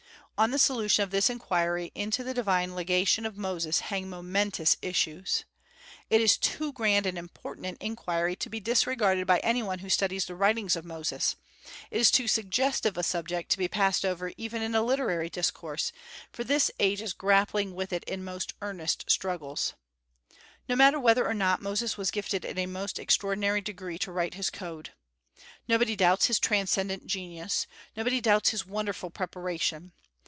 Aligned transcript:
On 0.37 0.49
the 0.49 0.57
solution 0.57 1.03
of 1.03 1.11
this 1.11 1.29
inquiry 1.29 1.91
into 1.93 2.23
the 2.23 2.33
divine 2.33 2.73
legation 2.73 3.27
of 3.27 3.37
Moses 3.37 3.79
hang 3.79 4.09
momentous 4.09 4.75
issues. 4.81 5.45
It 6.09 6.19
is 6.19 6.35
too 6.35 6.73
grand 6.73 7.05
and 7.05 7.15
important 7.15 7.67
an 7.67 7.77
inquiry 7.79 8.35
to 8.37 8.49
be 8.49 8.59
disregarded 8.59 9.27
by 9.27 9.37
any 9.43 9.61
one 9.61 9.77
who 9.85 9.87
studies 9.89 10.25
the 10.25 10.33
writings 10.33 10.75
of 10.75 10.83
Moses; 10.83 11.35
it 11.91 11.99
is 12.01 12.09
too 12.09 12.27
suggestive 12.27 12.97
a 12.97 13.03
subject 13.03 13.51
to 13.51 13.57
be 13.59 13.67
passed 13.67 14.03
over 14.03 14.31
even 14.35 14.63
in 14.63 14.73
a 14.73 14.81
literary 14.81 15.29
discourse, 15.29 15.91
for 16.31 16.43
this 16.43 16.71
age 16.79 17.03
is 17.03 17.13
grappling 17.13 17.75
with 17.75 17.93
it 17.93 18.03
in 18.05 18.23
most 18.23 18.55
earnest 18.63 19.11
struggles. 19.11 19.75
No 20.67 20.75
matter 20.75 20.99
whether 20.99 21.23
or 21.27 21.35
not 21.35 21.61
Moses 21.61 21.97
was 21.97 22.09
gifted 22.09 22.45
in 22.45 22.57
a 22.57 22.65
most 22.65 22.97
extraordinary 22.97 23.61
degree 23.61 23.99
to 23.99 24.11
write 24.11 24.33
his 24.33 24.49
code. 24.49 24.93
Nobody 25.67 25.95
doubts 25.95 26.25
his 26.25 26.39
transcendent 26.39 27.05
genius; 27.05 27.67
nobody 27.95 28.19
doubts 28.19 28.49
his 28.49 28.65
wonderful 28.65 29.11
preparation. 29.11 29.91